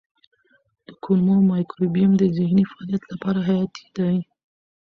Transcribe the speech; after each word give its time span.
د 0.87 0.87
کولمو 1.03 1.35
مایکروبیوم 1.51 2.13
د 2.17 2.23
ذهني 2.37 2.63
فعالیت 2.71 3.03
لپاره 3.11 3.39
حیاتي 3.47 3.85
دی. 3.97 4.15